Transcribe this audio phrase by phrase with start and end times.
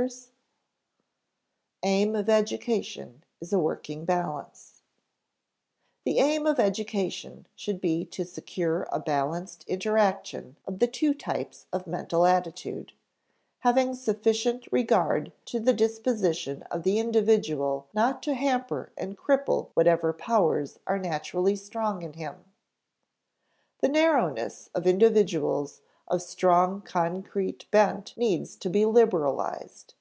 [0.00, 0.24] [Sidenote:
[1.82, 4.80] Aim of education is a working balance]
[6.06, 11.66] The aim of education should be to secure a balanced interaction of the two types
[11.70, 12.94] of mental attitude,
[13.58, 20.14] having sufficient regard to the disposition of the individual not to hamper and cripple whatever
[20.14, 22.46] powers are naturally strong in him.
[23.80, 29.94] The narrowness of individuals of strong concrete bent needs to be liberalized.